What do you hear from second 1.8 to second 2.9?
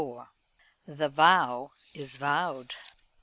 is vowed.